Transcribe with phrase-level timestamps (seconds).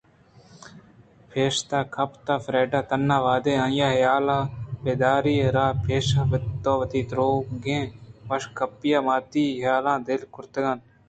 [1.29, 4.51] پشت کپت فریڈا تنا وہدے آئی ءِ حیال ءَ
[4.83, 6.05] بہ دار آئی ءَ را پیش
[6.63, 7.91] تو وتی درٛوگیں
[8.27, 10.65] وش گپی ءُماتی حیالاں دل ترٛک کُتگ